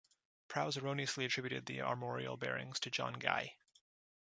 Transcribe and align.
Prowse 0.47 0.77
erroneously 0.77 1.25
attributed 1.25 1.67
the 1.67 1.83
armorial 1.83 2.35
bearings 2.35 2.79
to 2.79 2.89
John 2.89 3.13
Guy. 3.13 3.55